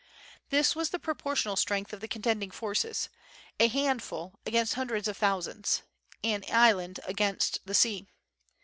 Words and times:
This 0.49 0.75
was 0.75 0.89
the 0.89 0.97
proportional 0.97 1.55
strength 1.55 1.93
of 1.93 1.99
the 1.99 2.07
contending 2.07 2.49
forces... 2.49 3.07
a 3.59 3.67
handful 3.67 4.33
against 4.47 4.73
hundreds 4.73 5.07
of 5.07 5.15
thousands, 5.15 5.83
an 6.23 6.43
island 6.49 6.99
against 7.05 7.59
the 7.67 7.75
sea. 7.75 8.07